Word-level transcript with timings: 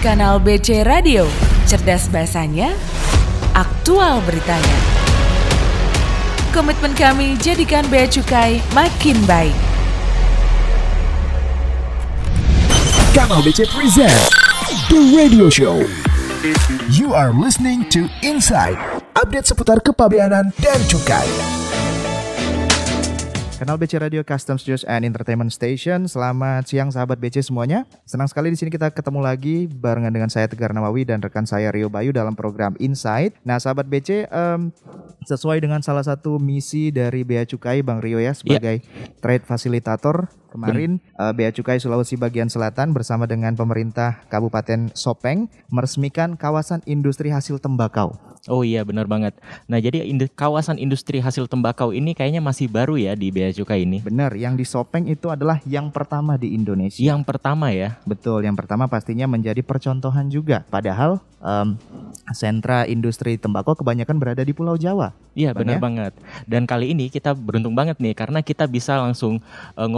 Kanal 0.00 0.40
BC 0.40 0.80
Radio, 0.88 1.28
cerdas 1.68 2.08
bahasanya, 2.08 2.72
aktual 3.52 4.24
beritanya. 4.24 4.78
Komitmen 6.56 6.96
kami 6.96 7.36
jadikan 7.36 7.84
Bea 7.92 8.08
Cukai 8.08 8.64
makin 8.72 9.20
baik. 9.28 9.52
Kanal 13.12 13.44
BC 13.44 13.68
present 13.76 14.16
The 14.88 15.00
Radio 15.20 15.52
Show. 15.52 15.84
You 16.88 17.12
are 17.12 17.36
listening 17.36 17.84
to 17.92 18.08
Inside, 18.24 18.80
update 19.20 19.52
seputar 19.52 19.84
kepabeanan 19.84 20.56
dan 20.64 20.80
cukai. 20.88 21.59
Kanal 23.60 23.76
BC 23.76 24.00
Radio 24.00 24.24
Customs 24.24 24.64
News 24.64 24.88
and 24.88 25.04
Entertainment 25.04 25.52
Station. 25.52 26.08
Selamat 26.08 26.64
siang 26.64 26.88
sahabat 26.88 27.20
BC 27.20 27.44
semuanya. 27.44 27.84
Senang 28.08 28.24
sekali 28.24 28.48
di 28.48 28.56
sini 28.56 28.72
kita 28.72 28.88
ketemu 28.88 29.20
lagi 29.20 29.68
barengan 29.68 30.08
dengan 30.08 30.32
saya 30.32 30.48
Tegar 30.48 30.72
Nawawi 30.72 31.04
dan 31.04 31.20
rekan 31.20 31.44
saya 31.44 31.68
Rio 31.68 31.92
Bayu 31.92 32.08
dalam 32.08 32.32
program 32.32 32.72
Insight. 32.80 33.36
Nah, 33.44 33.60
sahabat 33.60 33.84
BC 33.84 34.32
em, 34.32 34.72
sesuai 35.28 35.60
dengan 35.60 35.84
salah 35.84 36.00
satu 36.00 36.40
misi 36.40 36.88
dari 36.88 37.20
Bea 37.20 37.44
Cukai 37.44 37.84
Bang 37.84 38.00
Rio 38.00 38.16
ya 38.16 38.32
sebagai 38.32 38.80
trade 39.20 39.44
facilitator 39.44 40.32
kemarin 40.50 40.98
eh, 41.14 41.32
Bea 41.32 41.54
Cukai 41.54 41.78
Sulawesi 41.78 42.18
bagian 42.18 42.50
selatan 42.50 42.90
bersama 42.90 43.30
dengan 43.30 43.54
pemerintah 43.54 44.26
Kabupaten 44.26 44.90
Sopeng 44.92 45.46
meresmikan 45.70 46.34
kawasan 46.34 46.82
industri 46.84 47.30
hasil 47.30 47.62
tembakau. 47.62 48.18
Oh 48.48 48.64
iya 48.64 48.80
benar 48.88 49.04
banget. 49.04 49.36
Nah 49.68 49.76
jadi 49.78 50.00
indu- 50.08 50.32
kawasan 50.32 50.80
industri 50.80 51.20
hasil 51.20 51.44
tembakau 51.44 51.92
ini 51.92 52.16
kayaknya 52.16 52.40
masih 52.40 52.72
baru 52.72 52.96
ya 52.96 53.12
di 53.12 53.28
Bea 53.28 53.52
Cukai 53.52 53.84
ini. 53.84 54.00
Benar, 54.00 54.32
yang 54.32 54.56
di 54.56 54.64
Sopeng 54.64 55.04
itu 55.12 55.28
adalah 55.28 55.60
yang 55.68 55.92
pertama 55.92 56.40
di 56.40 56.56
Indonesia. 56.56 56.96
Yang 56.96 57.28
pertama 57.28 57.68
ya. 57.68 58.00
Betul, 58.08 58.48
yang 58.48 58.56
pertama 58.56 58.88
pastinya 58.88 59.28
menjadi 59.28 59.60
percontohan 59.60 60.32
juga. 60.32 60.64
Padahal 60.72 61.20
em, 61.44 61.76
sentra 62.32 62.88
industri 62.88 63.36
tembakau 63.36 63.76
kebanyakan 63.76 64.16
berada 64.16 64.40
di 64.40 64.56
Pulau 64.56 64.80
Jawa. 64.80 65.12
Iya 65.36 65.52
benar 65.52 65.78
ya? 65.78 65.82
banget. 65.82 66.12
Dan 66.48 66.64
kali 66.64 66.96
ini 66.96 67.12
kita 67.12 67.36
beruntung 67.36 67.76
banget 67.76 68.00
nih 68.00 68.16
karena 68.16 68.40
kita 68.40 68.64
bisa 68.64 68.96
langsung 68.96 69.38
eh, 69.76 69.88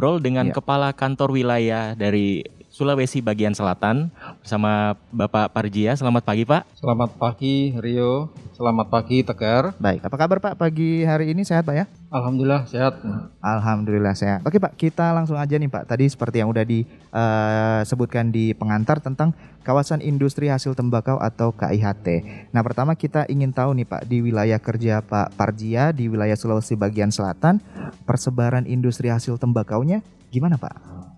ngobrol-ngobrol 0.00 0.24
dengan 0.24 0.46
Iya. 0.50 0.54
kepala 0.56 0.88
kantor 0.96 1.28
wilayah 1.36 1.92
dari 1.92 2.40
Sulawesi 2.80 3.20
bagian 3.20 3.52
selatan 3.52 4.08
bersama 4.40 4.96
Bapak 5.12 5.52
Parjia. 5.52 5.92
Selamat 5.92 6.24
pagi 6.24 6.48
Pak. 6.48 6.64
Selamat 6.80 7.12
pagi 7.20 7.76
Rio, 7.76 8.32
selamat 8.56 8.88
pagi 8.88 9.20
Tegar. 9.20 9.76
Baik, 9.76 10.00
apa 10.00 10.16
kabar 10.16 10.40
Pak 10.40 10.56
pagi 10.56 11.04
hari 11.04 11.28
ini 11.28 11.44
sehat 11.44 11.68
Pak 11.68 11.76
ya? 11.76 11.84
Alhamdulillah 12.08 12.64
sehat. 12.64 13.04
Alhamdulillah 13.44 14.16
sehat. 14.16 14.40
Oke 14.48 14.56
Pak, 14.56 14.80
kita 14.80 15.12
langsung 15.12 15.36
aja 15.36 15.60
nih 15.60 15.68
Pak. 15.68 15.92
Tadi 15.92 16.08
seperti 16.08 16.40
yang 16.40 16.48
udah 16.48 16.64
disebutkan 16.64 18.32
di 18.32 18.56
pengantar 18.56 19.04
tentang 19.04 19.36
kawasan 19.60 20.00
industri 20.00 20.48
hasil 20.48 20.72
tembakau 20.72 21.20
atau 21.20 21.52
KIHT. 21.52 22.24
Nah 22.48 22.64
pertama 22.64 22.96
kita 22.96 23.28
ingin 23.28 23.52
tahu 23.52 23.76
nih 23.76 23.84
Pak, 23.84 24.08
di 24.08 24.24
wilayah 24.24 24.56
kerja 24.56 25.04
Pak 25.04 25.36
Parjia, 25.36 25.92
di 25.92 26.08
wilayah 26.08 26.32
Sulawesi 26.32 26.80
bagian 26.80 27.12
selatan, 27.12 27.60
persebaran 28.08 28.64
industri 28.64 29.12
hasil 29.12 29.36
tembakaunya 29.36 30.00
gimana 30.32 30.56
Pak? 30.56 31.09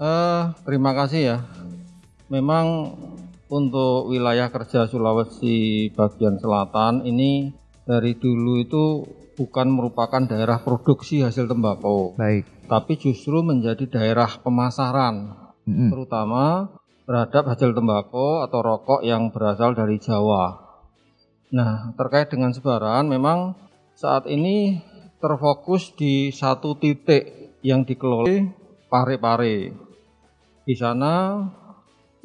Eh, 0.00 0.42
terima 0.64 0.96
kasih 0.96 1.20
ya. 1.20 1.38
Memang 2.32 2.96
untuk 3.52 4.08
wilayah 4.08 4.48
kerja 4.48 4.88
Sulawesi 4.88 5.92
bagian 5.92 6.40
selatan 6.40 7.04
ini 7.04 7.52
dari 7.84 8.16
dulu 8.16 8.64
itu 8.64 9.04
bukan 9.36 9.68
merupakan 9.68 10.24
daerah 10.24 10.64
produksi 10.64 11.20
hasil 11.20 11.44
tembakau, 11.48 12.16
Baik. 12.16 12.48
tapi 12.64 12.96
justru 12.96 13.44
menjadi 13.44 13.88
daerah 13.88 14.40
pemasaran, 14.40 15.36
Mm-mm. 15.64 15.88
terutama 15.92 16.70
terhadap 17.04 17.48
hasil 17.48 17.72
tembakau 17.72 18.44
atau 18.44 18.60
rokok 18.60 19.00
yang 19.04 19.32
berasal 19.32 19.72
dari 19.76 19.96
Jawa. 20.00 20.60
Nah, 21.50 21.90
terkait 21.98 22.30
dengan 22.30 22.54
sebaran, 22.54 23.10
memang 23.10 23.58
saat 23.96 24.28
ini 24.30 24.80
terfokus 25.18 25.92
di 25.98 26.30
satu 26.30 26.78
titik 26.78 27.56
yang 27.64 27.82
dikelola 27.82 28.54
Pare-Pare. 28.86 29.89
Di 30.64 30.74
sana 30.76 31.44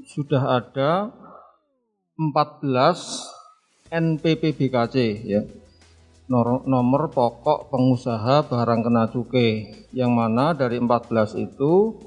sudah 0.05 0.61
ada 0.61 1.09
14 2.15 3.91
NPPBKC 3.91 4.95
ya. 5.23 5.41
Nomor 6.25 7.13
pokok 7.13 7.69
pengusaha 7.69 8.49
barang 8.49 8.81
kena 8.81 9.05
cukai 9.13 9.85
yang 9.93 10.17
mana 10.17 10.57
dari 10.57 10.81
14 10.81 11.37
itu 11.37 12.01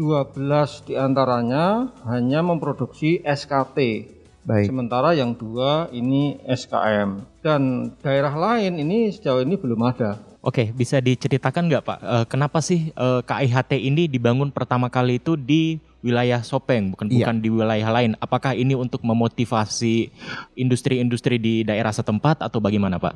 12 0.00 0.88
di 0.88 0.96
antaranya 0.96 1.92
hanya 2.08 2.40
memproduksi 2.40 3.20
SKT 3.20 4.08
Baik. 4.40 4.72
sementara 4.72 5.12
yang 5.12 5.36
dua 5.36 5.92
ini 5.92 6.40
SKM 6.48 7.20
dan 7.44 7.92
daerah 8.00 8.32
lain 8.32 8.80
ini 8.80 9.12
sejauh 9.12 9.44
ini 9.44 9.60
belum 9.60 9.84
ada 9.84 10.29
Oke, 10.40 10.72
bisa 10.72 11.04
diceritakan 11.04 11.68
nggak 11.68 11.84
Pak, 11.84 11.98
eh, 12.00 12.24
kenapa 12.24 12.64
sih 12.64 12.96
eh, 12.96 13.20
KIHT 13.28 13.76
ini 13.76 14.08
dibangun 14.08 14.48
pertama 14.48 14.88
kali 14.88 15.20
itu 15.20 15.36
di 15.36 15.76
wilayah 16.00 16.40
Sopeng, 16.40 16.96
bukan 16.96 17.12
Iya. 17.12 17.28
bukan 17.28 17.36
di 17.44 17.48
wilayah 17.52 17.88
lain? 17.92 18.16
Apakah 18.16 18.56
ini 18.56 18.72
untuk 18.72 19.04
memotivasi 19.04 20.08
industri-industri 20.56 21.36
di 21.36 21.60
daerah 21.60 21.92
setempat 21.92 22.40
atau 22.40 22.56
bagaimana 22.56 22.96
Pak? 22.96 23.14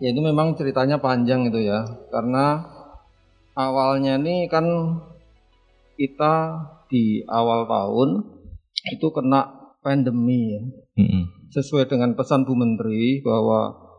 Ya 0.00 0.16
itu 0.16 0.20
memang 0.24 0.56
ceritanya 0.56 0.96
panjang 0.96 1.44
itu 1.44 1.60
ya, 1.60 1.84
karena 2.08 2.64
awalnya 3.52 4.16
nih 4.16 4.48
kan 4.48 4.64
kita 6.00 6.34
di 6.88 7.20
awal 7.28 7.68
tahun 7.68 8.24
itu 8.96 9.06
kena 9.12 9.76
pandemi 9.84 10.56
ya. 10.56 10.62
Mm-mm. 11.04 11.52
Sesuai 11.52 11.84
dengan 11.84 12.16
pesan 12.16 12.48
Bu 12.48 12.56
Menteri 12.56 13.20
bahwa 13.20 13.89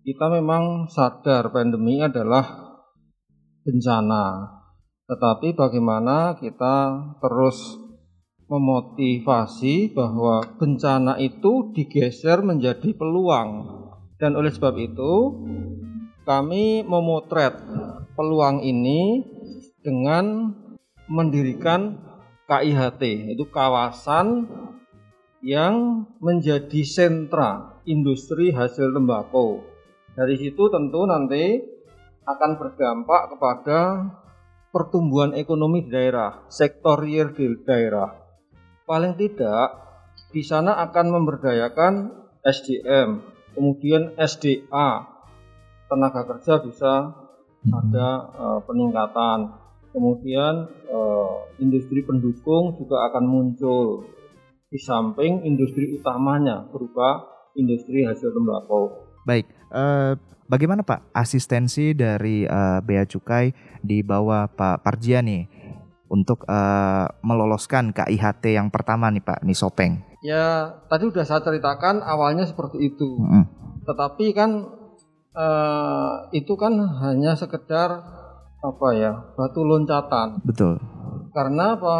kita 0.00 0.32
memang 0.32 0.88
sadar 0.88 1.52
pandemi 1.52 2.00
adalah 2.00 2.76
bencana. 3.64 4.56
Tetapi 5.04 5.52
bagaimana 5.58 6.38
kita 6.38 6.76
terus 7.20 7.76
memotivasi 8.50 9.94
bahwa 9.94 10.42
bencana 10.58 11.20
itu 11.22 11.70
digeser 11.76 12.42
menjadi 12.42 12.96
peluang. 12.96 13.78
Dan 14.18 14.34
oleh 14.34 14.50
sebab 14.50 14.74
itu 14.80 15.12
kami 16.26 16.82
memotret 16.82 17.56
peluang 18.14 18.62
ini 18.62 19.24
dengan 19.80 20.54
mendirikan 21.10 21.98
KIHT, 22.50 23.34
itu 23.34 23.44
kawasan 23.50 24.50
yang 25.40 26.06
menjadi 26.20 26.82
sentra 26.84 27.80
industri 27.86 28.52
hasil 28.52 28.92
tembakau. 28.92 29.62
Dari 30.20 30.36
situ 30.36 30.68
tentu 30.68 31.08
nanti 31.08 31.64
akan 32.28 32.60
berdampak 32.60 33.32
kepada 33.32 34.04
pertumbuhan 34.68 35.32
ekonomi 35.32 35.88
di 35.88 35.96
daerah, 35.96 36.44
sektor 36.52 37.00
real 37.00 37.32
di 37.32 37.48
daerah. 37.64 38.20
Paling 38.84 39.16
tidak 39.16 39.80
di 40.28 40.44
sana 40.44 40.76
akan 40.84 41.06
memberdayakan 41.16 41.92
SDM, 42.44 43.24
kemudian 43.56 44.12
SDA, 44.20 45.08
tenaga 45.88 46.28
kerja 46.28 46.68
bisa 46.68 47.16
ada 47.72 48.08
eh, 48.28 48.60
peningkatan. 48.68 49.56
Kemudian 49.96 50.68
eh, 50.84 51.36
industri 51.64 52.04
pendukung 52.04 52.76
juga 52.76 53.08
akan 53.08 53.24
muncul 53.24 54.04
di 54.68 54.76
samping 54.76 55.48
industri 55.48 55.96
utamanya 55.96 56.68
berupa 56.68 57.24
industri 57.56 58.04
hasil 58.04 58.36
tembakau. 58.36 59.09
Baik, 59.28 59.46
eh, 59.72 60.12
bagaimana 60.48 60.80
Pak 60.80 61.12
asistensi 61.12 61.92
dari 61.92 62.48
eh, 62.48 62.78
Bea 62.80 63.04
Cukai 63.04 63.52
di 63.84 64.00
bawah 64.00 64.48
Pak 64.48 64.80
Parjia 64.80 65.20
nih 65.20 65.44
untuk 66.08 66.48
eh, 66.48 67.06
meloloskan 67.20 67.92
KIHT 67.92 68.56
yang 68.56 68.68
pertama 68.72 69.12
nih 69.12 69.22
Pak, 69.22 69.44
nih 69.44 69.56
Sopeng? 69.56 69.92
Ya, 70.20 70.76
tadi 70.88 71.08
sudah 71.08 71.24
saya 71.24 71.40
ceritakan 71.40 72.04
awalnya 72.04 72.44
seperti 72.44 72.92
itu. 72.92 73.20
Mm-mm. 73.20 73.44
Tetapi 73.84 74.26
kan 74.32 74.50
eh, 75.36 76.12
itu 76.36 76.52
kan 76.56 76.76
hanya 77.04 77.36
sekedar 77.36 78.20
apa 78.60 78.88
ya 78.92 79.12
batu 79.36 79.64
loncatan. 79.64 80.44
Betul. 80.44 80.80
Karena 81.32 81.76
apa? 81.76 81.96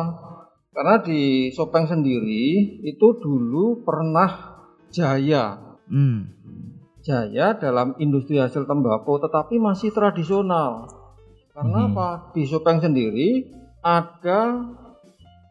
Karena 0.70 1.02
di 1.02 1.50
Sopeng 1.50 1.88
sendiri 1.88 2.78
itu 2.86 3.06
dulu 3.18 3.82
pernah 3.82 4.60
jaya, 4.90 5.70
Hmm. 5.90 6.38
Jaya 7.00 7.56
dalam 7.56 7.96
industri 7.96 8.36
hasil 8.36 8.68
tembakau, 8.68 9.16
tetapi 9.20 9.56
masih 9.56 9.92
tradisional. 9.92 10.88
Karena 11.50 11.86
Mhm. 11.86 11.88
apa? 11.92 12.08
Di 12.32 12.46
Sopeng 12.46 12.80
sendiri 12.80 13.48
ada 13.80 14.64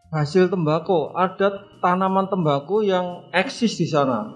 hasil 0.10 0.50
tembakau, 0.50 1.14
ada 1.14 1.66
tanaman 1.82 2.30
tembakau 2.30 2.82
yang 2.82 3.30
eksis 3.30 3.78
di 3.78 3.86
sana. 3.86 4.34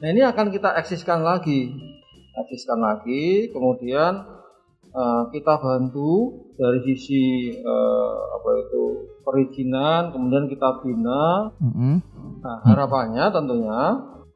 Nah 0.00 0.08
ini 0.08 0.24
akan 0.24 0.48
kita 0.52 0.76
eksiskan 0.80 1.24
lagi, 1.24 1.72
eksiskan 2.36 2.80
lagi, 2.80 3.52
kemudian 3.52 4.32
eh, 4.94 5.22
kita 5.34 5.58
bantu 5.58 6.44
dari 6.54 6.78
sisi 6.86 7.50
eh, 7.50 8.14
apa 8.30 8.48
itu 8.62 8.82
perizinan, 9.26 10.14
kemudian 10.14 10.46
kita 10.46 10.78
bina. 10.80 11.50
Mm-mm. 11.58 11.94
Nah, 12.44 12.58
harapannya 12.62 13.24
tentunya 13.34 13.80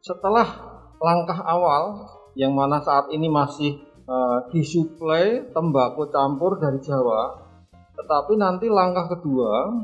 setelah 0.02 0.68
langkah 0.98 1.40
awal 1.42 2.06
yang 2.38 2.54
mana 2.54 2.78
saat 2.82 3.10
ini 3.10 3.26
masih 3.26 3.78
eh, 4.06 4.38
disuplai 4.54 5.50
tembakau 5.50 6.10
campur 6.10 6.58
dari 6.58 6.78
Jawa, 6.82 7.38
tetapi 7.98 8.38
nanti 8.38 8.70
langkah 8.70 9.10
kedua 9.10 9.74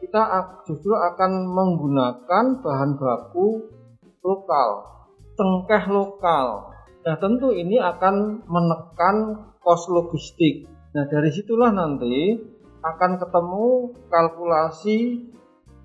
kita 0.00 0.22
justru 0.64 0.96
akan 0.96 1.46
menggunakan 1.46 2.44
bahan 2.64 2.90
baku 2.96 3.62
lokal, 4.24 4.68
cengkeh 5.36 5.84
lokal. 5.92 6.72
Nah, 7.00 7.16
tentu 7.20 7.52
ini 7.52 7.80
akan 7.80 8.44
menekan 8.48 9.16
kos 9.60 9.88
logistik. 9.92 10.68
Nah, 10.96 11.04
dari 11.06 11.30
situlah 11.32 11.72
nanti 11.72 12.36
akan 12.80 13.20
ketemu 13.20 13.66
kalkulasi 14.08 15.28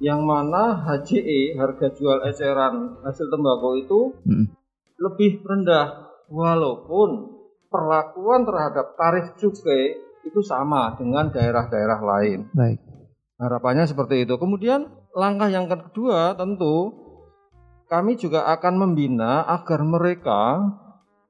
yang 0.03 0.27
mana 0.27 0.83
HJE 0.83 1.55
harga 1.55 1.87
jual 1.95 2.19
eceran 2.27 2.99
hasil 3.03 3.31
tembakau 3.31 3.79
itu 3.79 3.99
Mm. 4.27 4.64
Lebih 4.99 5.43
rendah 5.43 6.11
walaupun 6.31 7.35
perlakuan 7.67 8.47
terhadap 8.47 8.95
tarif 8.95 9.25
cukai 9.35 9.99
itu 10.25 10.41
sama 10.41 10.95
dengan 10.97 11.29
daerah-daerah 11.29 11.99
lain. 12.01 12.49
Baik. 12.55 12.79
Harapannya 13.35 13.85
seperti 13.85 14.23
itu. 14.23 14.39
Kemudian 14.39 14.87
langkah 15.11 15.51
yang 15.51 15.67
kedua 15.67 16.33
tentu 16.39 17.05
kami 17.91 18.17
juga 18.17 18.49
akan 18.49 18.73
membina 18.81 19.45
agar 19.45 19.85
mereka 19.85 20.57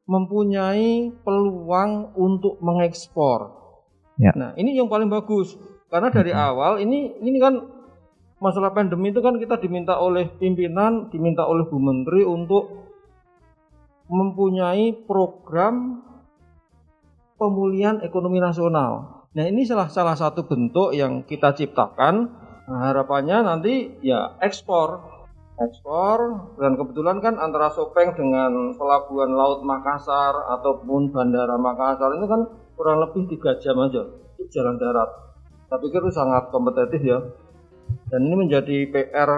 mempunyai 0.06 1.12
peluang 1.26 2.14
untuk 2.16 2.62
mengekspor. 2.62 3.66
Ya. 4.22 4.32
Nah, 4.38 4.56
ini 4.56 4.78
yang 4.78 4.88
paling 4.88 5.12
bagus 5.12 5.58
karena 5.92 6.14
dari 6.14 6.32
awal 6.32 6.80
ini 6.80 7.20
ini 7.20 7.38
kan 7.42 7.58
masalah 8.40 8.72
pandemi 8.72 9.10
itu 9.12 9.20
kan 9.20 9.36
kita 9.42 9.58
diminta 9.60 9.98
oleh 9.98 10.30
pimpinan, 10.38 11.10
diminta 11.10 11.44
oleh 11.44 11.66
Bu 11.68 11.82
Menteri 11.82 12.22
untuk 12.22 12.85
mempunyai 14.08 14.94
program 15.06 16.02
pemulihan 17.36 18.00
ekonomi 18.06 18.40
nasional. 18.40 19.26
Nah, 19.36 19.46
ini 19.46 19.68
salah 19.68 19.92
salah 19.92 20.16
satu 20.16 20.48
bentuk 20.48 20.96
yang 20.96 21.28
kita 21.28 21.52
ciptakan. 21.52 22.32
Nah, 22.66 22.80
harapannya 22.90 23.46
nanti 23.46 24.00
ya 24.02 24.40
ekspor 24.42 25.16
ekspor 25.56 26.20
dan 26.60 26.76
kebetulan 26.76 27.24
kan 27.24 27.40
antara 27.40 27.72
Sopeng 27.72 28.12
dengan 28.12 28.76
pelabuhan 28.76 29.32
laut 29.32 29.64
Makassar 29.64 30.36
ataupun 30.60 31.16
bandara 31.16 31.56
Makassar 31.56 32.12
ini 32.20 32.28
kan 32.28 32.42
kurang 32.76 33.00
lebih 33.00 33.32
tiga 33.32 33.56
jam 33.64 33.80
aja 33.80 34.04
jalan 34.52 34.76
darat. 34.78 35.10
Saya 35.72 35.80
pikir 35.82 36.04
itu 36.06 36.12
sangat 36.14 36.52
kompetitif 36.54 37.02
ya. 37.02 37.20
Dan 38.12 38.30
ini 38.30 38.36
menjadi 38.46 38.86
PR 38.92 39.30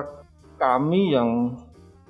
kami 0.60 1.14
yang 1.16 1.56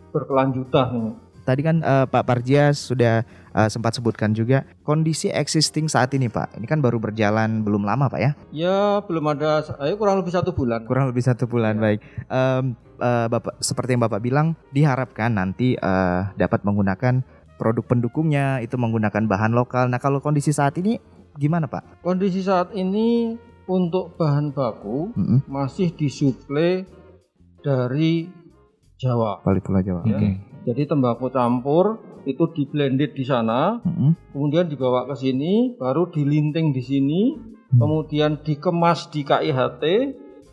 berkelanjutan. 0.10 1.20
Tadi 1.48 1.64
kan 1.64 1.80
eh, 1.80 2.04
Pak 2.12 2.28
Parjias 2.28 2.76
sudah 2.92 3.24
eh, 3.56 3.70
sempat 3.72 3.96
sebutkan 3.96 4.36
juga 4.36 4.68
kondisi 4.84 5.32
existing 5.32 5.88
saat 5.88 6.12
ini 6.12 6.28
Pak. 6.28 6.60
Ini 6.60 6.68
kan 6.68 6.84
baru 6.84 7.00
berjalan 7.00 7.64
belum 7.64 7.88
lama 7.88 8.12
Pak 8.12 8.20
ya? 8.20 8.32
Ya 8.52 9.00
belum 9.08 9.24
ada, 9.32 9.64
ayo 9.80 9.96
kurang 9.96 10.20
lebih 10.20 10.36
satu 10.36 10.52
bulan. 10.52 10.84
Kurang 10.84 11.08
lebih 11.08 11.24
satu 11.24 11.48
bulan 11.48 11.80
Ya. 11.80 11.82
baik. 11.88 12.00
Em, 12.28 12.66
eh, 13.00 13.28
Bapak 13.32 13.64
seperti 13.64 13.96
yang 13.96 14.04
Bapak 14.04 14.20
bilang 14.20 14.60
diharapkan 14.76 15.32
nanti 15.32 15.80
eh, 15.80 16.22
dapat 16.36 16.68
menggunakan 16.68 17.24
produk 17.56 17.88
pendukungnya 17.88 18.60
itu 18.60 18.76
menggunakan 18.76 19.24
bahan 19.24 19.56
lokal. 19.56 19.88
Nah 19.88 20.04
kalau 20.04 20.20
kondisi 20.20 20.52
saat 20.52 20.76
ini 20.84 21.00
gimana 21.40 21.72
Pak? 21.72 22.04
Kondisi 22.04 22.44
saat 22.44 22.76
ini 22.76 23.40
untuk 23.72 24.20
bahan 24.20 24.52
baku 24.52 25.16
Mm-mm. 25.16 25.48
masih 25.48 25.96
disuplai 25.96 26.84
dari 27.64 28.28
Jawa. 29.00 29.40
Balik 29.48 29.64
Pulau 29.64 29.80
Jawa. 29.80 30.02
Ya. 30.04 30.20
Oke. 30.20 30.30
Jadi 30.68 30.84
tembakau 30.84 31.32
campur 31.32 32.04
itu 32.28 32.44
di 32.52 32.68
blended 32.68 33.16
di 33.16 33.24
sana, 33.24 33.80
Mm-mm. 33.80 34.36
kemudian 34.36 34.68
dibawa 34.68 35.08
ke 35.08 35.16
sini, 35.16 35.80
baru 35.80 36.12
dilinting 36.12 36.76
di 36.76 36.84
sini, 36.84 37.22
kemudian 37.72 38.44
dikemas 38.44 39.08
di 39.08 39.24
KIHT, 39.24 39.84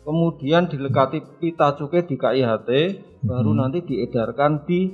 kemudian 0.07 0.71
dilekati 0.71 1.19
pita 1.43 1.75
cukai 1.75 2.07
di 2.07 2.15
KIHT, 2.15 2.69
baru 3.27 3.51
Mhm. 3.51 3.59
nanti 3.59 3.79
diedarkan 3.83 4.63
di 4.63 4.87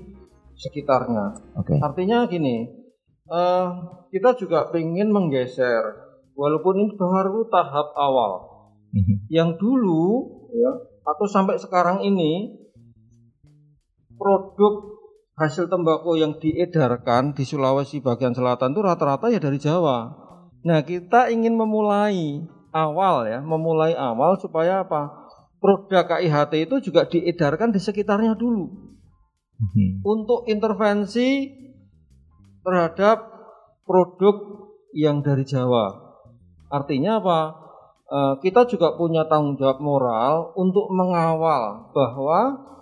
sekitarnya. 0.57 1.53
Oke. 1.53 1.77
Artinya 1.77 2.25
gini, 2.25 2.65
eh, 3.29 3.67
kita 4.09 4.33
juga 4.41 4.73
ingin 4.73 5.13
menggeser, 5.13 5.85
walaupun 6.33 6.81
ini 6.81 6.97
baru 6.97 7.45
tahap 7.45 7.93
awal. 7.93 8.49
Yang 9.29 9.61
dulu, 9.61 10.05
ya, 10.49 10.71
atau 11.05 11.29
sampai 11.29 11.61
sekarang 11.61 12.01
ini, 12.01 12.57
produk 14.17 15.00
hasil 15.41 15.65
tembakau 15.73 16.13
yang 16.13 16.37
diedarkan 16.37 17.33
di 17.33 17.41
Sulawesi 17.41 17.97
bagian 17.97 18.37
selatan 18.37 18.77
itu 18.77 18.81
rata-rata 18.85 19.33
ya 19.33 19.41
dari 19.41 19.57
Jawa. 19.57 20.13
Nah, 20.61 20.85
kita 20.85 21.33
ingin 21.33 21.57
memulai 21.57 22.45
awal 22.69 23.25
ya, 23.25 23.41
memulai 23.41 23.97
awal 23.97 24.37
supaya 24.37 24.85
apa? 24.85 25.09
Produk 25.57 26.05
KIHT 26.05 26.69
itu 26.69 26.75
juga 26.89 27.09
diedarkan 27.09 27.73
di 27.73 27.81
sekitarnya 27.81 28.33
dulu 28.33 28.69
untuk 30.01 30.49
intervensi 30.49 31.53
terhadap 32.65 33.25
produk 33.85 34.69
yang 34.93 35.21
dari 35.21 35.45
Jawa. 35.45 36.17
Artinya 36.69 37.21
apa? 37.21 37.39
Eh, 38.11 38.33
kita 38.43 38.67
juga 38.67 38.97
punya 38.99 39.23
tanggung 39.29 39.55
jawab 39.55 39.79
moral 39.79 40.51
untuk 40.59 40.91
mengawal 40.91 41.93
bahwa 41.95 42.39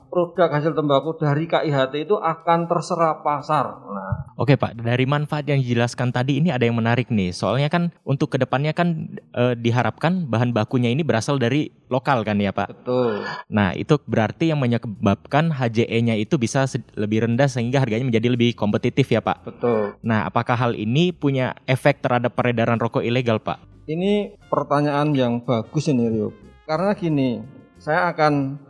produk 0.10 0.50
hasil 0.50 0.74
tembakau 0.74 1.16
dari 1.16 1.46
KIHT 1.46 2.10
itu 2.10 2.18
akan 2.18 2.68
terserap 2.68 3.22
pasar. 3.22 3.66
Nah, 3.70 4.10
Oke 4.40 4.56
Pak, 4.56 4.80
dari 4.80 5.04
manfaat 5.04 5.46
yang 5.46 5.60
dijelaskan 5.60 6.16
tadi 6.16 6.40
ini 6.40 6.48
ada 6.48 6.64
yang 6.64 6.80
menarik 6.80 7.12
nih. 7.12 7.36
Soalnya 7.36 7.68
kan 7.68 7.92
untuk 8.08 8.32
ke 8.34 8.38
depannya 8.40 8.72
kan 8.72 9.12
eh, 9.36 9.54
diharapkan 9.60 10.32
bahan 10.32 10.56
bakunya 10.56 10.90
ini 10.90 11.04
berasal 11.04 11.36
dari 11.36 11.70
lokal 11.92 12.24
kan 12.24 12.40
ya 12.40 12.56
Pak. 12.56 12.72
betul. 12.72 13.24
Nah 13.52 13.76
itu 13.76 14.00
berarti 14.08 14.56
yang 14.56 14.64
menyebabkan 14.64 15.52
HJE-nya 15.52 16.16
itu 16.16 16.40
bisa 16.40 16.64
lebih 16.96 17.28
rendah 17.28 17.52
sehingga 17.52 17.84
harganya 17.84 18.08
menjadi 18.08 18.32
lebih 18.32 18.56
kompetitif 18.56 19.12
ya 19.12 19.20
Pak. 19.20 19.44
Betul. 19.44 20.00
Nah 20.08 20.24
apakah 20.24 20.56
hal 20.56 20.72
ini 20.72 21.12
punya 21.12 21.54
efek 21.68 22.00
terhadap 22.00 22.32
peredaran 22.32 22.80
rokok 22.80 23.04
ilegal 23.04 23.44
Pak? 23.44 23.60
Ini 23.90 24.40
pertanyaan 24.48 25.12
yang 25.18 25.44
bagus 25.44 25.90
ini 25.90 26.06
Rio. 26.08 26.30
Karena 26.70 26.94
gini, 26.94 27.42
saya 27.82 28.14
akan 28.14 28.62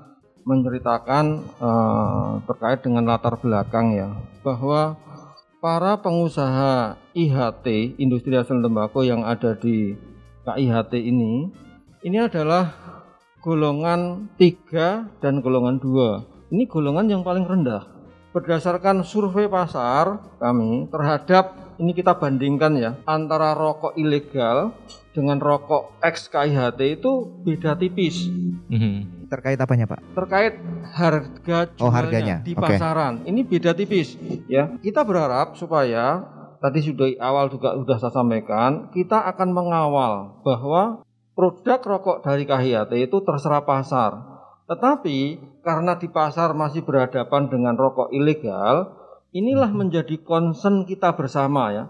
menceritakan 0.43 1.25
eh, 1.59 2.31
terkait 2.47 2.79
dengan 2.83 3.03
latar 3.07 3.39
belakang 3.39 3.95
ya, 3.95 4.15
bahwa 4.43 4.95
para 5.59 5.99
pengusaha 5.99 6.95
IHT 7.11 7.99
industri 7.99 8.35
hasil 8.35 8.63
tembakau 8.63 9.03
yang 9.03 9.27
ada 9.27 9.55
di 9.55 9.95
KIHT 10.47 10.93
ini, 10.97 11.51
ini 12.01 12.17
adalah 12.17 12.73
golongan 13.43 14.31
3 14.39 15.19
dan 15.19 15.43
golongan 15.43 15.79
2. 15.79 16.51
Ini 16.55 16.63
golongan 16.65 17.07
yang 17.11 17.21
paling 17.21 17.45
rendah. 17.45 17.85
Berdasarkan 18.33 19.03
survei 19.03 19.51
pasar 19.51 20.21
kami 20.39 20.87
terhadap 20.89 21.68
ini 21.79 21.91
kita 21.91 22.13
bandingkan 22.13 22.75
ya 22.75 22.91
antara 23.03 23.51
rokok 23.51 23.95
ilegal 23.95 24.75
dengan 25.09 25.39
rokok 25.39 25.97
ex 25.99 26.27
KIHT 26.27 26.79
itu 26.93 27.11
beda 27.41 27.73
tipis 27.73 28.27
Mhm. 28.69 29.25
Terkait 29.25 29.57
apanya 29.57 29.85
Pak? 29.85 29.97
terkait 30.13 30.53
harga 30.91 31.57
jualnya 31.69 31.81
Oh, 31.81 31.89
harganya. 31.89 32.35
di 32.39 32.53
Oke. 32.53 32.61
pasaran. 32.67 33.21
Ini 33.23 33.41
beda 33.43 33.73
tipis 33.73 34.13
ya. 34.45 34.77
Kita 34.77 35.01
berharap 35.01 35.53
supaya 35.53 36.21
tadi 36.57 36.79
sudah 36.79 37.09
awal 37.17 37.47
juga 37.47 37.73
sudah 37.73 37.97
saya 37.97 38.11
sampaikan, 38.11 38.89
kita 38.91 39.25
akan 39.25 39.49
mengawal 39.49 40.13
bahwa 40.41 41.01
produk 41.33 41.79
rokok 41.79 42.17
dari 42.21 42.43
KHIAT 42.43 42.91
itu 42.95 43.17
terserah 43.19 43.63
pasar. 43.63 44.11
Tetapi 44.65 45.17
karena 45.61 45.95
di 45.95 46.05
pasar 46.07 46.53
masih 46.53 46.83
berhadapan 46.83 47.47
dengan 47.47 47.73
rokok 47.73 48.11
ilegal, 48.11 48.98
inilah 49.31 49.69
menjadi 49.71 50.19
concern 50.21 50.85
kita 50.85 51.13
bersama 51.13 51.73
ya. 51.73 51.83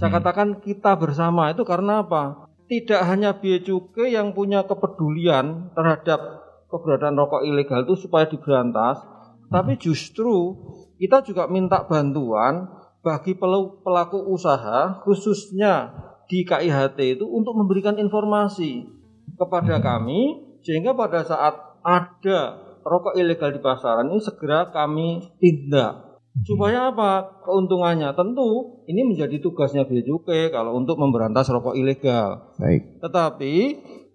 Saya 0.00 0.16
katakan 0.16 0.64
kita 0.64 0.96
bersama 0.96 1.52
itu 1.52 1.60
karena 1.62 2.00
apa? 2.00 2.48
Tidak 2.64 3.04
hanya 3.04 3.36
Bea 3.36 3.60
Cukai 3.60 4.16
yang 4.16 4.32
punya 4.32 4.64
kepedulian 4.64 5.68
terhadap 5.76 6.44
keberadaan 6.72 7.20
rokok 7.20 7.44
ilegal 7.44 7.84
itu 7.84 8.08
supaya 8.08 8.24
diberantas, 8.24 9.04
tapi 9.52 9.76
justru 9.76 10.56
kita 10.96 11.20
juga 11.20 11.44
minta 11.52 11.84
bantuan 11.84 12.66
bagi 13.04 13.36
pelaku 13.36 14.18
usaha 14.32 15.04
khususnya 15.04 15.92
di 16.24 16.48
KIHT 16.48 17.20
itu 17.20 17.28
untuk 17.28 17.52
memberikan 17.52 18.00
informasi 18.00 18.88
kepada 19.36 19.76
kami 19.84 20.40
sehingga 20.64 20.96
pada 20.96 21.20
saat 21.20 21.52
ada 21.84 22.38
rokok 22.80 23.20
ilegal 23.20 23.52
di 23.52 23.60
pasaran 23.60 24.08
ini 24.08 24.24
segera 24.24 24.72
kami 24.72 25.36
tindak. 25.36 26.13
Supaya 26.42 26.90
apa? 26.90 27.42
Keuntungannya 27.46 28.10
tentu 28.18 28.82
ini 28.90 29.06
menjadi 29.06 29.38
tugasnya 29.38 29.86
Bea 29.86 30.02
Cukai 30.02 30.50
kalau 30.50 30.74
untuk 30.74 30.98
memberantas 30.98 31.46
rokok 31.46 31.78
ilegal. 31.78 32.50
Baik. 32.58 32.98
Tetapi 32.98 33.54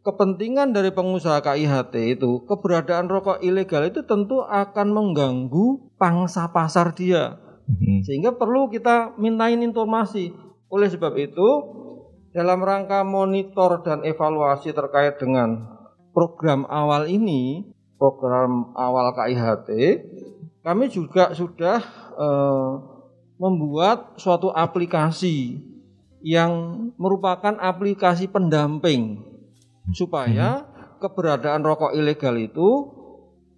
kepentingan 0.04 0.76
dari 0.76 0.92
pengusaha 0.92 1.40
KIHT 1.40 2.20
itu 2.20 2.44
keberadaan 2.44 3.08
rokok 3.08 3.40
ilegal 3.40 3.88
itu 3.88 4.04
tentu 4.04 4.44
akan 4.44 4.88
mengganggu 4.92 5.96
pangsa 5.96 6.52
pasar 6.52 6.92
dia. 6.92 7.40
Mhm. 7.72 8.04
Sehingga 8.04 8.36
perlu 8.36 8.68
kita 8.68 9.16
mintain 9.16 9.64
informasi. 9.64 10.36
Oleh 10.68 10.92
sebab 10.92 11.16
itu, 11.16 11.48
dalam 12.36 12.60
rangka 12.62 13.02
monitor 13.08 13.82
dan 13.82 14.04
evaluasi 14.04 14.76
terkait 14.76 15.18
dengan 15.18 15.66
program 16.14 16.68
awal 16.70 17.10
ini, 17.10 17.64
program 17.98 18.74
awal 18.78 19.14
KIHT, 19.18 19.70
kami 20.64 20.92
juga 20.92 21.32
sudah 21.32 21.80
eh, 22.20 22.72
membuat 23.40 24.20
suatu 24.20 24.52
aplikasi 24.52 25.64
yang 26.20 26.52
merupakan 27.00 27.56
aplikasi 27.56 28.28
pendamping 28.28 29.24
supaya 29.96 30.68
keberadaan 31.00 31.64
rokok 31.64 31.96
ilegal 31.96 32.36
itu 32.36 33.00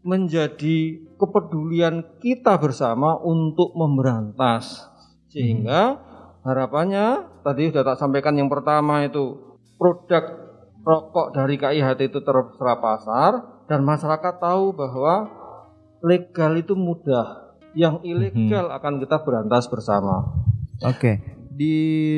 menjadi 0.06 1.02
kepedulian 1.18 2.06
kita 2.22 2.58
bersama 2.62 3.18
untuk 3.22 3.74
memberantas. 3.74 4.86
Sehingga 5.30 5.98
harapannya 6.46 7.42
tadi 7.42 7.70
sudah 7.70 7.86
tak 7.86 7.98
sampaikan 7.98 8.38
yang 8.38 8.50
pertama 8.50 9.06
itu 9.06 9.58
produk 9.78 10.54
rokok 10.82 11.34
dari 11.34 11.58
KIHT 11.58 12.10
itu 12.10 12.20
terserap 12.22 12.82
pasar 12.82 13.32
dan 13.70 13.86
masyarakat 13.86 14.42
tahu 14.42 14.74
bahwa 14.74 15.41
legal 16.02 16.58
itu 16.58 16.74
mudah 16.74 17.58
yang 17.72 18.04
ilegal 18.04 18.68
akan 18.74 19.00
kita 19.00 19.24
berantas 19.24 19.72
bersama 19.72 20.28
Oke. 20.82 21.22
Di 21.52 21.76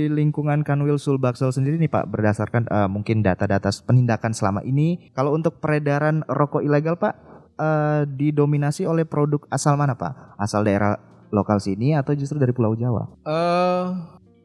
lingkungan 0.07 0.63
Kanwil 0.63 0.95
Sulbaksel 0.95 1.51
sendiri 1.51 1.75
nih 1.75 1.91
Pak, 1.91 2.07
berdasarkan 2.07 2.63
eh, 2.63 2.87
mungkin 2.87 3.19
data-data 3.19 3.67
penindakan 3.83 4.31
selama 4.31 4.63
ini, 4.63 5.11
kalau 5.11 5.35
untuk 5.35 5.59
peredaran 5.59 6.23
rokok 6.31 6.63
ilegal 6.63 6.95
Pak, 6.95 7.13
eh, 7.59 8.01
didominasi 8.07 8.87
oleh 8.87 9.03
produk 9.03 9.43
asal 9.51 9.75
mana 9.75 9.99
Pak? 9.99 10.39
Asal 10.39 10.63
daerah 10.63 10.95
lokal 11.33 11.59
sini 11.59 11.91
atau 11.91 12.15
justru 12.15 12.39
dari 12.39 12.55
Pulau 12.55 12.77
Jawa? 12.77 13.03
Eh, 13.27 13.85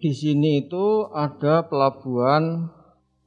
di 0.03 0.11
sini 0.11 0.67
itu 0.67 1.07
ada 1.15 1.63
pelabuhan 1.69 2.67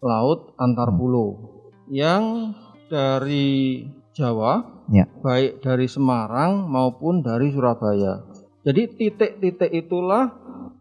laut 0.01 0.57
antar 0.57 0.91
pulau 0.91 1.61
yang 1.87 2.51
dari 2.89 3.85
Jawa, 4.11 4.80
Ya. 4.91 5.07
baik 5.23 5.63
dari 5.63 5.87
Semarang 5.87 6.67
maupun 6.67 7.23
dari 7.23 7.47
Surabaya. 7.55 8.27
Jadi 8.61 8.91
titik-titik 8.93 9.71
itulah 9.71 10.35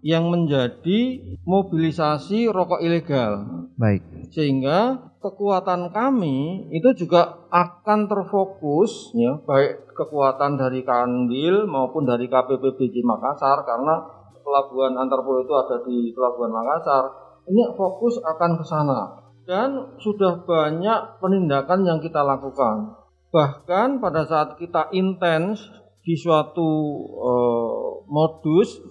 yang 0.05 0.29
menjadi 0.29 1.23
mobilisasi 1.47 2.49
rokok 2.51 2.83
ilegal. 2.85 3.47
Baik. 3.79 4.03
Sehingga 4.33 5.11
kekuatan 5.21 5.93
kami 5.93 6.69
itu 6.73 7.07
juga 7.07 7.49
akan 7.53 8.09
terfokus 8.09 9.13
ya, 9.17 9.37
baik 9.45 9.93
kekuatan 9.93 10.57
dari 10.57 10.81
Kandil 10.81 11.69
maupun 11.69 12.09
dari 12.09 12.29
KPPBJ 12.29 13.05
Makassar 13.05 13.65
karena 13.65 14.01
pelabuhan 14.41 14.97
antar 14.97 15.21
pulau 15.21 15.45
itu 15.45 15.55
ada 15.57 15.77
di 15.85 16.13
pelabuhan 16.17 16.53
Makassar. 16.53 17.05
Ini 17.49 17.77
fokus 17.77 18.21
akan 18.21 18.61
ke 18.61 18.65
sana 18.65 19.01
dan 19.45 19.97
sudah 20.01 20.45
banyak 20.45 21.21
penindakan 21.21 21.85
yang 21.85 21.99
kita 22.01 22.21
lakukan. 22.25 23.00
Bahkan 23.31 24.03
pada 24.03 24.27
saat 24.27 24.59
kita 24.59 24.91
intens 24.91 25.63
di 26.03 26.19
suatu 26.19 26.71
eh, 27.15 27.87
modus 28.11 28.83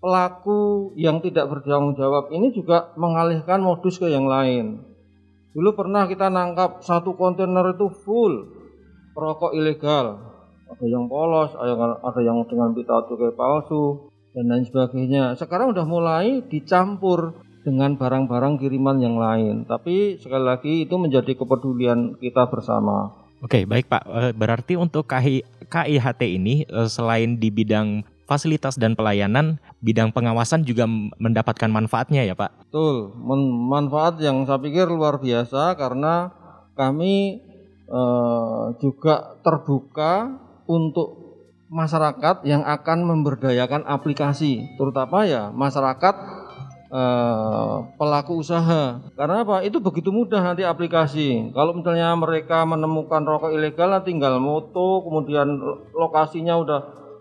pelaku 0.00 0.92
yang 1.00 1.24
tidak 1.24 1.48
bertanggung 1.48 1.96
jawab 1.96 2.28
ini 2.28 2.52
juga 2.52 2.92
mengalihkan 3.00 3.60
modus 3.60 3.96
ke 3.96 4.12
yang 4.12 4.28
lain. 4.28 4.84
Dulu 5.56 5.70
pernah 5.72 6.04
kita 6.04 6.28
nangkap 6.28 6.84
satu 6.84 7.16
kontainer 7.16 7.72
itu 7.72 7.88
full 8.04 8.52
rokok 9.16 9.56
ilegal. 9.56 10.34
Ada 10.64 10.84
yang 10.90 11.06
polos, 11.06 11.54
ada 11.54 12.20
yang, 12.20 12.42
dengan 12.50 12.74
pita 12.74 13.06
cukai 13.06 13.32
palsu, 13.36 14.10
dan 14.34 14.50
lain 14.50 14.64
sebagainya. 14.66 15.38
Sekarang 15.38 15.70
udah 15.70 15.86
mulai 15.86 16.42
dicampur 16.50 17.38
dengan 17.62 17.94
barang-barang 17.94 18.58
kiriman 18.58 18.98
yang 18.98 19.16
lain. 19.16 19.64
Tapi 19.64 20.18
sekali 20.18 20.44
lagi 20.44 20.74
itu 20.84 20.98
menjadi 20.98 21.32
kepedulian 21.38 22.18
kita 22.18 22.50
bersama. 22.50 23.23
Oke, 23.44 23.68
baik 23.68 23.92
Pak. 23.92 24.02
Eh, 24.08 24.32
Berarti 24.32 24.72
untuk 24.80 25.04
KI, 25.04 25.44
KIHT 25.68 26.22
ini 26.24 26.64
eh, 26.64 26.88
selain 26.88 27.36
di 27.36 27.52
bidang 27.52 28.00
fasilitas 28.24 28.80
dan 28.80 28.96
pelayanan, 28.96 29.60
bidang 29.84 30.08
pengawasan 30.16 30.64
juga 30.64 30.88
mendapatkan 31.20 31.68
manfaatnya 31.68 32.24
ya 32.24 32.32
Pak? 32.32 32.72
Betul, 32.72 33.12
manfaat 33.68 34.16
yang 34.24 34.48
saya 34.48 34.56
pikir 34.56 34.88
luar 34.88 35.20
biasa 35.20 35.76
karena 35.76 36.32
kami 36.72 37.44
eh, 37.84 38.64
juga 38.80 39.36
terbuka 39.44 40.40
untuk 40.64 41.20
masyarakat 41.68 42.48
yang 42.48 42.64
akan 42.64 42.98
memberdayakan 43.04 43.84
aplikasi, 43.84 44.72
terutama 44.80 45.28
ya 45.28 45.52
masyarakat 45.52 46.43
eh, 46.90 47.76
pelaku 47.96 48.40
usaha. 48.40 49.00
Karena 49.14 49.44
apa? 49.44 49.64
Itu 49.64 49.80
begitu 49.80 50.10
mudah 50.10 50.40
nanti 50.40 50.66
aplikasi. 50.66 51.52
Kalau 51.52 51.76
misalnya 51.76 52.12
mereka 52.16 52.64
menemukan 52.64 53.24
rokok 53.24 53.52
ilegal, 53.54 53.94
tinggal 54.04 54.36
moto, 54.42 55.04
kemudian 55.04 55.46
lokasinya 55.94 56.54
udah 56.60 56.80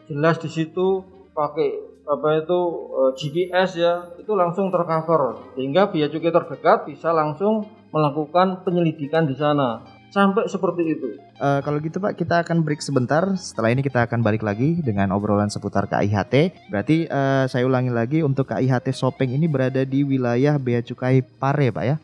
jelas 0.09 0.39
di 0.39 0.49
situ, 0.51 1.03
pakai 1.31 1.93
apa 2.03 2.43
itu 2.43 2.59
eh, 2.91 3.11
GPS 3.15 3.69
ya, 3.79 3.93
itu 4.19 4.31
langsung 4.35 4.67
tercover. 4.73 5.55
Sehingga 5.55 5.87
biaya 5.91 6.11
cukai 6.11 6.31
terdekat 6.31 6.77
bisa 6.87 7.15
langsung 7.15 7.67
melakukan 7.93 8.65
penyelidikan 8.65 9.29
di 9.29 9.37
sana. 9.37 9.85
Sampai 10.13 10.45
seperti 10.45 10.93
itu. 10.93 11.17
Eh, 11.17 11.59
kalau 11.65 11.81
gitu 11.81 11.97
Pak, 11.97 12.13
kita 12.13 12.45
akan 12.45 12.61
break 12.61 12.85
sebentar. 12.85 13.25
Setelah 13.33 13.73
ini 13.73 13.81
kita 13.81 14.05
akan 14.05 14.21
balik 14.21 14.45
lagi 14.45 14.77
dengan 14.85 15.09
obrolan 15.09 15.49
seputar 15.49 15.89
KIHT. 15.89 16.53
Berarti 16.69 17.09
eh, 17.09 17.45
saya 17.49 17.65
ulangi 17.65 17.89
lagi 17.89 18.21
untuk 18.21 18.45
KIHT 18.53 18.93
Sopeng 18.93 19.33
ini 19.33 19.49
berada 19.49 19.81
di 19.81 20.05
wilayah 20.05 20.61
Bea 20.61 20.85
Cukai 20.85 21.25
Pare, 21.25 21.73
Pak 21.73 21.85
ya? 21.89 21.97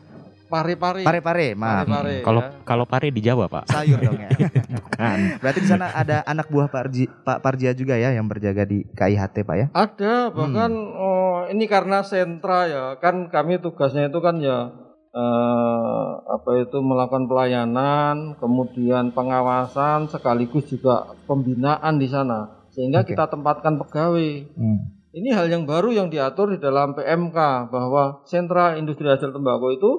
Pare-pare. 0.50 1.06
Pare-pare, 1.06 1.54
maaf. 1.54 1.86
Pare-pare. 1.86 2.14
Hmm, 2.18 2.26
Kalau 2.26 2.42
ya. 2.42 2.50
kalau 2.66 2.84
pare 2.90 3.14
di 3.14 3.22
Jawa 3.22 3.46
Pak? 3.46 3.70
Sayur 3.70 4.02
dong 4.02 4.18
ya. 4.18 4.30
Kan. 4.98 5.38
Berarti 5.38 5.62
di 5.62 5.68
sana 5.70 5.94
ada 5.94 6.26
anak 6.26 6.50
buah 6.50 6.66
Pak, 6.66 6.80
Arji, 6.90 7.06
Pak 7.06 7.38
Parjia 7.38 7.70
juga 7.78 7.94
ya 7.94 8.10
yang 8.10 8.26
berjaga 8.26 8.66
di 8.66 8.82
KIHT, 8.98 9.46
Pak 9.46 9.56
ya? 9.56 9.66
Ada 9.70 10.34
bahkan 10.34 10.74
oh, 10.74 11.46
ini 11.46 11.70
karena 11.70 12.02
sentra 12.02 12.66
ya 12.66 12.84
kan 12.98 13.30
kami 13.30 13.62
tugasnya 13.62 14.10
itu 14.10 14.18
kan 14.18 14.42
ya 14.42 14.74
eh, 15.10 16.10
apa 16.22 16.50
itu 16.62 16.78
melakukan 16.78 17.26
pelayanan 17.26 18.38
kemudian 18.38 19.10
pengawasan 19.10 20.06
sekaligus 20.06 20.70
juga 20.70 21.10
pembinaan 21.26 21.98
di 21.98 22.06
sana 22.06 22.66
sehingga 22.70 23.02
Oke. 23.02 23.12
kita 23.14 23.26
tempatkan 23.26 23.82
pegawai. 23.82 24.30
Hmm. 24.54 24.78
Ini 25.10 25.34
hal 25.34 25.50
yang 25.50 25.66
baru 25.66 25.90
yang 25.90 26.06
diatur 26.06 26.54
di 26.54 26.62
dalam 26.62 26.94
PMK 26.94 27.34
bahwa 27.66 28.22
sentra 28.22 28.78
industri 28.78 29.10
hasil 29.10 29.34
tembakau 29.34 29.74
itu 29.74 29.92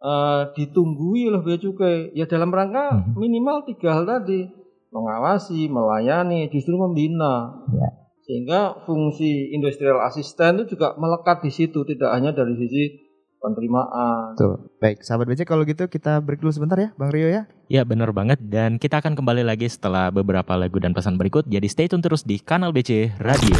eh, 0.00 0.42
ditunggui 0.56 1.28
oleh 1.28 1.42
bea 1.42 1.58
cukai 1.58 2.14
ya 2.14 2.24
dalam 2.30 2.48
rangka 2.54 2.94
Mhm. 2.94 3.18
minimal 3.18 3.66
tiga 3.66 4.00
hal 4.00 4.06
tadi 4.08 4.48
mengawasi, 4.90 5.70
melayani, 5.70 6.50
justru 6.50 6.74
membina. 6.74 7.52
Ya. 7.70 7.88
Sehingga 8.26 8.86
fungsi 8.86 9.50
industrial 9.50 9.98
asisten 10.02 10.62
itu 10.62 10.78
juga 10.78 10.94
melekat 10.94 11.42
di 11.42 11.50
situ 11.50 11.82
tidak 11.82 12.14
hanya 12.14 12.30
dari 12.30 12.54
sisi 12.54 13.09
penerimaan. 13.40 14.36
Tuh. 14.36 14.70
Baik, 14.78 15.02
sahabat 15.02 15.26
BC 15.26 15.48
kalau 15.48 15.64
gitu 15.64 15.88
kita 15.88 16.20
break 16.20 16.44
dulu 16.44 16.52
sebentar 16.52 16.76
ya, 16.76 16.92
Bang 16.94 17.10
Rio 17.10 17.26
ya. 17.26 17.48
Ya 17.72 17.82
benar 17.88 18.12
banget 18.12 18.38
dan 18.42 18.76
kita 18.76 19.00
akan 19.00 19.16
kembali 19.16 19.42
lagi 19.46 19.66
setelah 19.66 20.12
beberapa 20.12 20.54
lagu 20.54 20.76
dan 20.78 20.92
pesan 20.92 21.16
berikut. 21.16 21.48
Jadi 21.48 21.66
stay 21.66 21.86
tune 21.88 22.04
terus 22.04 22.22
di 22.22 22.38
kanal 22.38 22.70
BC 22.70 23.16
Radio. 23.24 23.56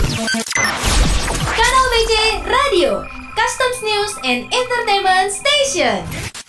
Kanal 1.57 1.87
BC 1.91 2.15
Radio, 2.45 2.91
Customs 3.33 3.81
News 3.81 4.13
and 4.23 4.47
Entertainment 4.53 5.33
Station. 5.33 6.40